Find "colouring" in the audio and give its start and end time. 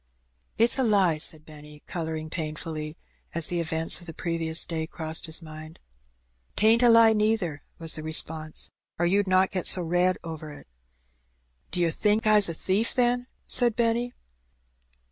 1.85-2.31